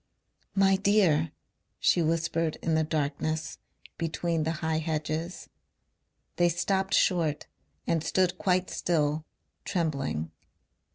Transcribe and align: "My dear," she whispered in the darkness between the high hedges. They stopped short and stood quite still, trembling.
"My 0.55 0.77
dear," 0.77 1.31
she 1.79 2.01
whispered 2.01 2.55
in 2.63 2.73
the 2.73 2.83
darkness 2.83 3.59
between 3.99 4.45
the 4.45 4.53
high 4.65 4.79
hedges. 4.79 5.47
They 6.37 6.49
stopped 6.49 6.95
short 6.95 7.45
and 7.85 8.03
stood 8.03 8.39
quite 8.39 8.71
still, 8.71 9.25
trembling. 9.63 10.31